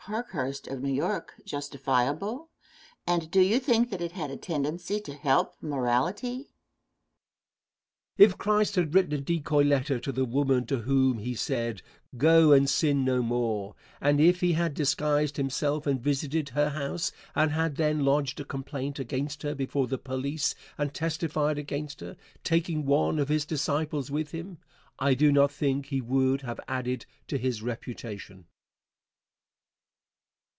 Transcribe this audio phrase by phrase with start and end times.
[0.07, 2.49] Parkhurst, of New York, justifiable,
[3.05, 6.37] and do you think that it had a tendency to help morality?
[6.37, 6.49] Answer.
[8.17, 11.83] If Christ had written a decoy letter to the woman to whom he said:
[12.17, 17.11] "Go and sin no more," and if he had disguised himself and visited her house
[17.35, 22.17] and had then lodged a complaint against her before the police and testified against her,
[22.43, 24.57] taking one of his disciples with him,
[24.97, 28.47] I do not think he would have added to his reputation.